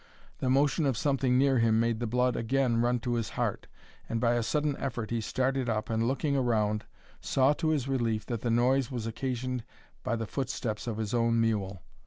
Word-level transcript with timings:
The 0.39 0.49
motion 0.49 0.87
of 0.87 0.97
something 0.97 1.37
near 1.37 1.59
him 1.59 1.79
made 1.79 1.99
the 1.99 2.07
blood 2.07 2.35
again 2.35 2.81
run 2.81 2.97
to 3.01 3.13
his 3.13 3.29
heart, 3.37 3.67
and 4.09 4.19
by 4.19 4.33
a 4.33 4.41
sudden 4.41 4.75
effort 4.77 5.11
he 5.11 5.21
started 5.21 5.69
up, 5.69 5.91
and, 5.91 6.07
looking 6.07 6.35
around, 6.35 6.85
saw 7.19 7.53
to 7.53 7.67
his 7.69 7.87
relief 7.87 8.25
that 8.25 8.41
the 8.41 8.49
noise 8.49 8.89
was 8.89 9.05
occasioned 9.05 9.63
by 10.01 10.15
the 10.15 10.25
footsteps 10.25 10.87
of 10.87 10.97
his 10.97 11.13
own 11.13 11.39
mule. 11.39 11.83